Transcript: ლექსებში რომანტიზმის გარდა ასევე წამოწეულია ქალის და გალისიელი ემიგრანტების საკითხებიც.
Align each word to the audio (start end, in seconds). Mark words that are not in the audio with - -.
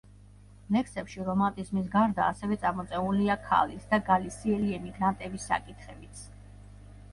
ლექსებში 0.75 1.25
რომანტიზმის 1.27 1.91
გარდა 1.97 2.25
ასევე 2.29 2.57
წამოწეულია 2.65 3.37
ქალის 3.45 3.87
და 3.93 4.01
გალისიელი 4.09 4.75
ემიგრანტების 4.81 5.49
საკითხებიც. 5.55 6.27